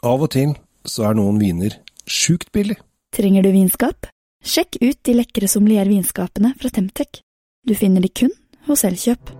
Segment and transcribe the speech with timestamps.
[0.00, 0.54] Av og til
[0.88, 1.76] så er noen viner
[2.08, 2.78] sjukt billig.
[3.12, 4.08] Trenger du vinskap?
[4.40, 7.20] Sjekk ut de lekre sommeliervinskapene fra Temtec.
[7.68, 8.32] Du finner de kun
[8.70, 9.34] hos Elkjøp.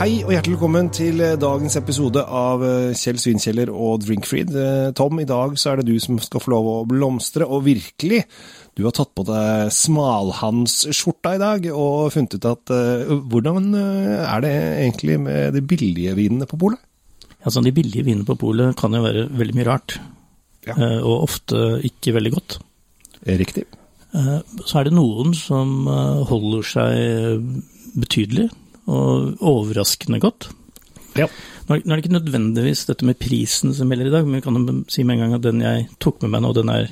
[0.00, 4.54] Hei og hjertelig velkommen til eh, dagens episode av eh, Kjell Svinkjeller og Drinkfreed.
[4.56, 7.66] Eh, Tom, i dag så er det du som skal få lov å blomstre, og
[7.66, 8.22] virkelig,
[8.80, 14.40] du har tatt på deg smalhansskjorta i dag og funnet ut at uh, Hvordan er
[14.40, 14.54] det
[14.86, 16.80] egentlig med de billige vinene på polet?
[17.44, 19.98] Altså, de billige vinene på polet kan jo være veldig mye rart,
[20.64, 20.78] Ja.
[20.80, 22.56] uh, og ofte ikke veldig godt.
[23.28, 23.68] Riktig.
[24.16, 25.84] Uh, Så er det noen som
[26.32, 27.52] holder seg
[28.00, 28.48] betydelig
[28.88, 30.48] og overraskende godt.
[31.18, 31.26] Ja.
[31.68, 34.84] Nå er det ikke nødvendigvis dette med prisen som gjelder i dag, men jeg kan
[34.90, 36.88] si med en gang at den jeg tok med meg nå, den er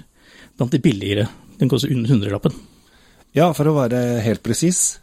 [0.59, 1.29] blant de billigere.
[1.59, 2.55] Den koster under hundrelappen.
[3.37, 4.99] Ja, for å være helt presis.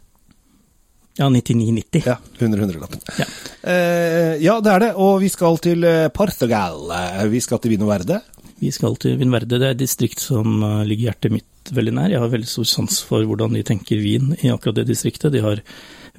[1.16, 2.04] Ja, 99,90.
[2.04, 3.00] Ja, 100 hundrelappen.
[3.16, 3.26] Ja.
[3.64, 4.90] Eh, ja, det er det.
[5.00, 6.90] Og vi skal til eh, Portugal.
[6.92, 8.18] Eh, Vi skal til Vino Verde.
[8.60, 9.56] Vi skal til Vinverde.
[9.60, 12.10] Det er et distrikt som eh, ligger hjertet mitt veldig nær.
[12.12, 15.32] Jeg har veldig stor sans for hvordan de tenker vin i akkurat det distriktet.
[15.32, 15.62] De har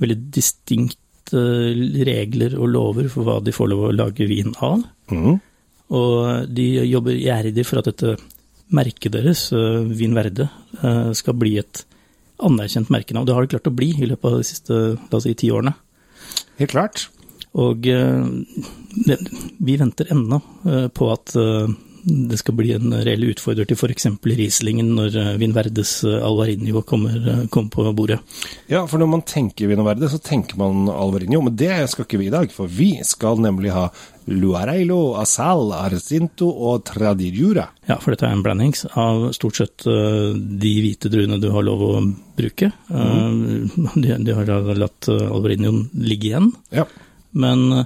[0.01, 1.43] veldig distinkte
[2.07, 4.85] regler og lover for hva de får lov å lage vin av.
[5.11, 5.37] Mm.
[5.97, 8.15] Og de jobber gjerrig for at dette
[8.75, 10.49] merket deres, eh, Vin Verde,
[10.83, 11.85] eh, skal bli et
[12.43, 13.25] anerkjent merkenavn.
[13.25, 15.49] Det har det klart å bli i løpet av de siste la oss si, ti
[15.49, 15.73] årene.
[16.59, 17.07] Helt klart.
[17.57, 18.25] Og eh,
[19.57, 21.71] vi venter ennå eh, på at eh,
[22.07, 24.07] det skal bli en reell utfordrer til f.eks.
[24.23, 28.19] Rieslingen når Vinverdes Alvarinio eh, Alvarinho kommer, eh, kommer på bordet.
[28.67, 32.29] Ja, for når man tenker Vinverde, så tenker man Alvarinho, men det skal ikke vi
[32.29, 32.51] i dag.
[32.53, 33.89] For vi skal nemlig ha
[34.27, 37.67] Luareilo, Asal, Arcinto og Tradirjura.
[37.87, 41.65] Ja, for dette er en blandings av stort sett eh, de hvite druene du har
[41.67, 41.93] lov å
[42.37, 42.71] bruke.
[42.87, 43.67] Mm.
[44.03, 46.53] de, de har latt eh, Alvarinhoen ligge igjen.
[46.75, 46.87] Ja.
[47.37, 47.85] Men eh,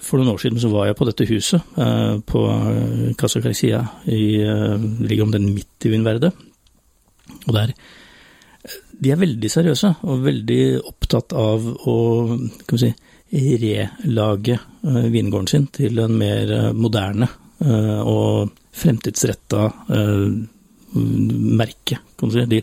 [0.00, 3.82] for noen år siden så var jeg på dette huset eh, på eh, Casa Caricia,
[4.08, 6.32] i, eh, ligger om den midt i Vinverde.
[7.46, 11.98] Og der eh, De er veldig seriøse og veldig opptatt av å
[12.66, 12.94] kan vi si,
[13.60, 17.28] relage eh, vingården sin til en mer eh, moderne
[17.60, 20.30] eh, og fremtidsretta eh,
[20.94, 22.44] merke, kan du si.
[22.48, 22.62] De,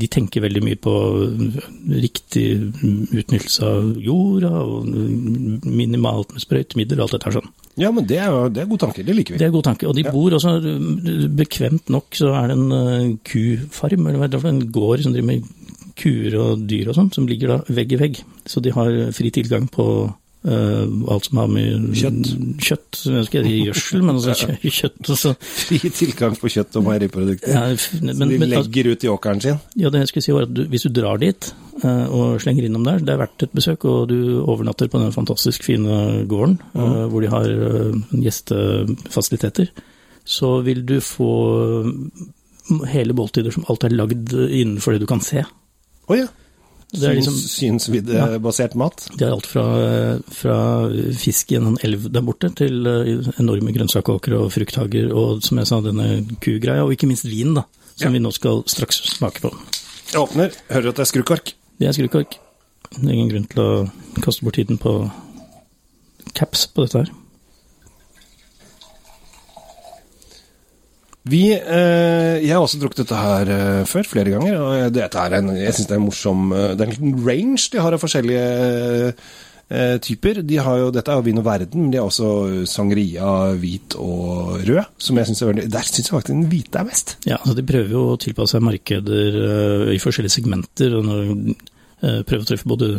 [0.00, 0.92] de tenker veldig mye på
[1.90, 2.44] riktig
[3.14, 4.88] utnyttelse av jorda, og
[5.66, 7.50] minimalt med sprøytemidler og alt dette sånn.
[7.80, 9.04] ja, men det er det er god tanke.
[9.04, 9.38] Det liker vi.
[9.42, 9.88] Det er god tanke.
[9.88, 10.12] Og de Ja.
[10.12, 10.54] bor også
[11.36, 15.44] bekvemt nok, så er det en eh, kufarm, eller er en gård som driver med
[15.96, 18.22] kuer og dyr og sånn, som ligger da vegg i vegg.
[18.46, 20.12] Så de har fri tilgang på
[20.44, 22.30] eh, alt som har med Kjøtt.
[22.62, 25.32] kjøtt jeg skal si gjødsel, men altså kjøtt altså.
[25.40, 27.54] Fri tilgang på kjøtt og meieriprodukter.
[27.54, 29.58] ja, men, Så de men, altså, legger ut i åkeren sin.
[29.80, 31.50] Ja, det jeg skulle si var at du, hvis du drar dit
[31.84, 35.14] uh, og slenger innom der, det er verdt et besøk, og du overnatter på den
[35.14, 37.50] fantastisk fine gården eh, hvor de har
[38.12, 39.72] gjestefasiliteter,
[40.24, 41.32] så vil du få
[41.84, 45.44] mm, hele måltider som alt er lagd innenfor det du kan se.
[46.08, 46.28] Oh, ja.
[46.94, 49.08] Det er liksom, Synsviddebasert mat.
[49.18, 49.64] det er alt fra,
[50.30, 50.56] fra
[51.18, 55.66] fisk i en elv der borte, til eh, enorme grønnsakåkre og frukthager, og som jeg
[55.70, 56.08] sa, denne
[56.44, 57.64] kugreia, og ikke minst vin, da,
[57.96, 58.14] som Ja.
[58.14, 59.50] vi nå skal straks smake på.
[60.12, 61.54] Jeg åpner, hører at det er skrukork.
[61.80, 62.38] Det er skrukork.
[62.94, 63.68] Det er ingen grunn til å
[64.22, 65.10] kaste bort tiden på
[66.34, 67.10] caps på dette her.
[71.24, 74.58] Vi, eh, jeg har også drukket dette her eh, før, flere ganger.
[74.60, 77.24] og dette er en, Jeg syns det er en morsom eh, Det er en liten
[77.24, 78.44] range de har av forskjellige
[79.72, 80.42] eh, typer.
[80.44, 83.96] De har jo, dette er jo Vin og Verden, men de har også sangria, hvit
[83.96, 84.92] og rød.
[85.00, 87.16] som jeg synes er veldig, Der syns jeg faktisk den hvite er best.
[87.24, 92.20] Ja, altså De prøver jo å tilpasse seg markeder eh, i forskjellige segmenter, og eh,
[92.20, 92.98] prøver å treffe både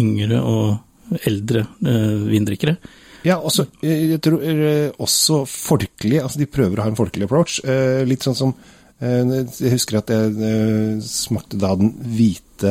[0.00, 2.78] yngre og eldre eh, vindrikkere.
[3.26, 6.20] Ja, også, eh, jeg tror eh, også folkelig.
[6.22, 7.58] altså De prøver å ha en folkelig approach.
[7.64, 8.56] eh, Litt sånn som
[8.96, 12.70] Jeg husker at jeg smakte da den hvite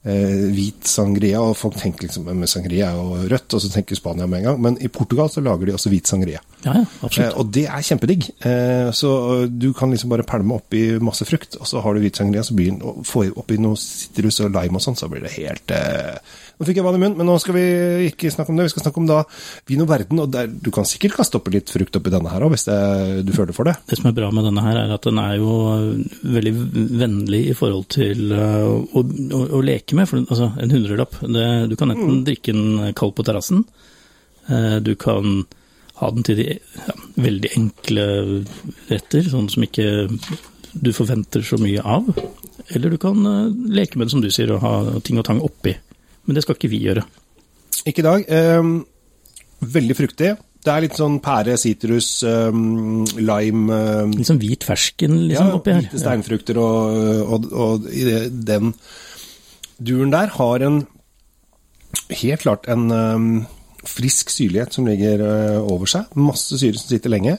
[0.00, 4.38] hvit sangria, og folk tenker liksom med sangria og rødt, og så tenker Spania med
[4.38, 4.62] en gang.
[4.64, 6.40] Men i Portugal så lager de også hvit sangria.
[6.64, 7.36] Ja, ja, Eh, absolutt.
[7.40, 8.26] og det er kjempedigg.
[8.44, 9.10] Eh, så
[9.42, 12.54] eh, du kan liksom bare pælme oppi masse frukt, og så har du hvitsangria, så
[12.56, 15.72] blir den, få får oppi noe sitrus og lime og sånn, så blir det helt
[15.74, 16.16] eh...
[16.60, 17.64] Nå fikk jeg vann i munnen, men nå skal vi
[18.10, 18.66] ikke snakke om det.
[18.66, 19.22] Vi skal snakke om da
[19.70, 22.44] vin og verden, og der, du kan sikkert kaste oppi litt frukt oppi denne her
[22.44, 22.76] òg, hvis det,
[23.24, 23.78] du føler for det.
[23.88, 25.54] Det som er bra med denne her, er at den er jo
[26.36, 26.52] veldig
[27.00, 30.10] vennlig i forhold til eh, å, å, å leke med.
[30.10, 33.64] For altså, en hundrelapp Du kan enten drikke den kald på terrassen,
[34.52, 35.46] eh, du kan
[36.00, 38.04] ha den til de ja, veldig enkle
[38.90, 39.86] retter, sånn som ikke
[40.72, 42.10] du forventer så mye av.
[42.70, 43.48] Eller du kan eh,
[43.80, 45.74] leke med det, som du sier, og ha ting og tang oppi.
[46.26, 47.02] Men det skal ikke vi gjøre.
[47.88, 48.24] Ikke i dag.
[48.30, 48.70] Eh,
[49.76, 50.34] veldig fruktig.
[50.60, 52.52] Det er litt sånn pære, sitrus, eh,
[53.16, 55.86] lime eh, Litt sånn hvit fersken liksom, Ja, oppi her.
[55.86, 56.98] hvite steinfrukter og,
[57.32, 58.74] og, og i det, den
[59.80, 60.82] duren der har en
[62.20, 63.24] helt klart en eh,
[63.86, 66.08] frisk syrlighet som ligger eh, over seg.
[66.18, 67.36] Masse syre som sitter lenge.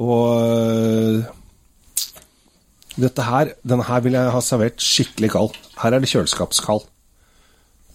[0.00, 1.24] Og eh,
[3.00, 5.58] dette her, denne her vil jeg ha servert skikkelig kald.
[5.82, 6.88] Her er det kjøleskapskald.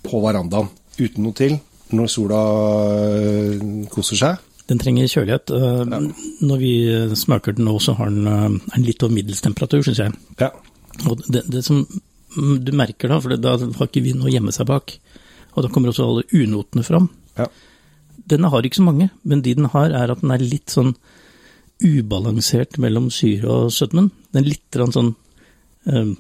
[0.06, 0.72] På verandaen.
[1.00, 1.58] Uten noe til.
[1.96, 2.44] Når sola
[3.10, 4.46] eh, koser seg.
[4.70, 5.50] Den trenger kjølighet.
[6.46, 6.74] Når vi
[7.18, 10.14] smaker den nå, så har den en litt over middels temperatur, syns jeg.
[10.38, 10.52] Ja.
[11.10, 14.34] Og det, det som mm, du merker da, for da har ikke vi noe å
[14.36, 14.94] gjemme seg bak,
[15.56, 17.10] og da kommer også alle unotene fram.
[17.40, 17.50] Ja.
[18.30, 20.94] Denne har ikke så mange, men de den har er at den er litt sånn
[21.80, 24.12] ubalansert mellom syre og sødmen.
[24.34, 26.12] Den er litt sånn um,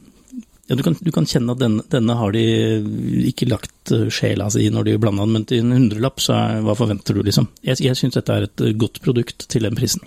[0.69, 2.43] ja, du kan, du kan kjenne at denne, denne har de
[3.25, 6.59] ikke lagt eh, sjela si når de blanda den, men til en hundrelapp, så er,
[6.61, 7.47] hva forventer du, liksom?
[7.65, 10.05] Jeg, jeg syns dette er et godt produkt til den prisen.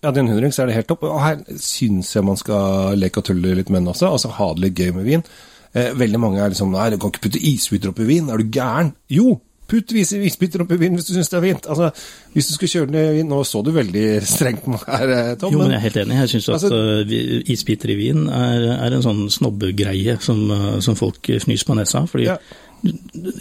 [0.00, 1.06] Ja, til en hundring så er det helt topp.
[1.06, 4.50] Og her syns jeg man skal leke og tulle litt med den også, altså ha
[4.56, 5.22] det litt gøy med vin.
[5.70, 8.50] Eh, veldig mange er liksom Nei, du kan ikke putte isbiter oppi vin, er du
[8.50, 8.90] gæren?
[9.12, 9.36] Jo!
[9.66, 11.64] Putt vise isbiter oppi vin hvis du syns det er fint.
[11.66, 11.88] Altså,
[12.34, 15.32] hvis du skulle kjøre ned vin Nå så du veldig strengt på meg her, eh,
[15.40, 16.20] Tom, Jo, men jeg er helt enig.
[16.20, 20.78] Jeg syns at Altså- eh, isbiter i vin er, er en sånn snobbegreie som, eh,
[20.80, 22.06] som folk fnyser på nesa.
[22.06, 22.38] Fordi Ja.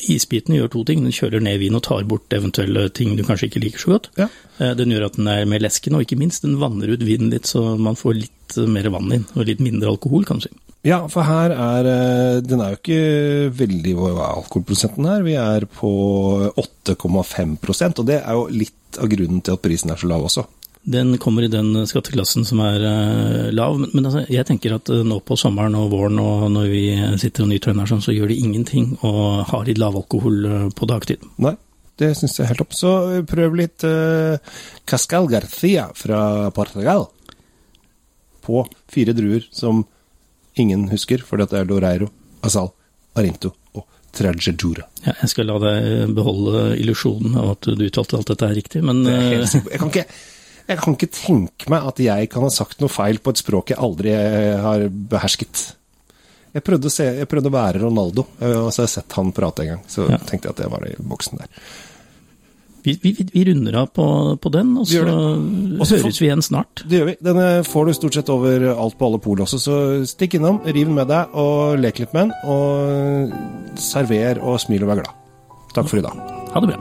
[0.10, 1.04] isbiten gjør to ting.
[1.04, 4.10] Den kjøler ned vin og tar bort eventuelle ting du kanskje ikke liker så godt.
[4.18, 4.28] Ja.
[4.74, 7.44] Den gjør at den er mer leskende, og ikke minst den vanner ut vinen litt,
[7.44, 9.26] så man får litt mer vann inn.
[9.36, 10.50] Og litt mindre alkohol, kan du si.
[10.86, 15.24] Ja, for her er eh, Den er jo ikke veldig Hva er alkoholprosenten her?
[15.26, 15.92] Vi er på
[16.62, 20.46] 8,5% og det er jo litt av grunnen til at prisen er så lav også.
[20.86, 24.92] Den kommer i den skatteklassen som er eh, lav, men, men altså, jeg tenker at
[24.94, 26.84] eh, nå på sommeren og våren og når vi
[27.20, 30.88] sitter og nyter den sånn, så gjør det ingenting å ha litt lav alkohol på
[30.88, 31.26] dagtid.
[31.44, 31.56] Nei,
[32.00, 32.78] det syns jeg er helt topp.
[32.78, 32.94] Så
[33.28, 34.38] prøv litt uh,
[34.88, 36.22] Cascal Garcia fra
[36.56, 37.08] Portugal.
[38.46, 39.84] På fire druer som
[40.62, 42.08] ingen husker, at det er Doreiro,
[42.46, 42.70] Asal,
[43.18, 43.86] Arinto og
[44.16, 44.86] Tragedura.
[45.06, 48.84] Ja, jeg skal la deg beholde illusjonen av at du uttalte alt dette er riktig,
[48.84, 49.72] men Det er helt eh.
[49.72, 50.06] Jeg kan, ikke,
[50.70, 53.74] jeg kan ikke tenke meg at jeg kan ha sagt noe feil på et språk
[53.76, 55.66] jeg aldri eh, har behersket.
[56.56, 59.18] Jeg prøvde å, se, jeg prøvde å være Ronaldo, eh, og så har jeg sett
[59.20, 59.84] han prate en gang.
[59.92, 60.18] Så Ja.
[60.24, 61.52] tenkte jeg at det var i boksen der.
[62.86, 64.06] Vi, vi, vi runder av på,
[64.42, 66.84] på den, og så gjør Og så får- høres vi igjen snart.
[66.88, 67.16] Det gjør vi.
[67.26, 69.78] Denne får du stort sett over alt på alle pol også, så
[70.08, 72.36] stikk innom, riv den med deg og lek litt med den.
[72.46, 75.14] Og server og smil og vær glad.
[75.76, 76.22] Takk for i dag.
[76.54, 76.80] Ha det bra.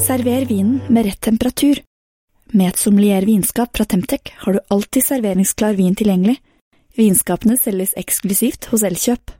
[0.00, 1.80] Server vinen med rett temperatur.
[2.52, 6.38] Med et sommelier vinskap fra Temtec har du alltid serveringsklar vin tilgjengelig.
[6.98, 9.30] Vinskapene selges eksklusivt hos Elkjøp.